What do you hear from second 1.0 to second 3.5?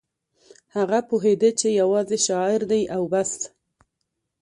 پوهېده چې یوازې شاعر دی او بس